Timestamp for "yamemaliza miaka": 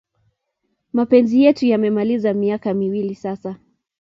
1.65-2.73